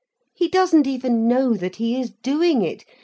[0.33, 2.85] He doesn't even know that he is doing it.